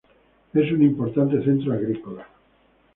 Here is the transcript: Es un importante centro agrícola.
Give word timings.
Es 0.55 0.71
un 0.71 0.81
importante 0.81 1.43
centro 1.43 1.73
agrícola. 1.73 2.27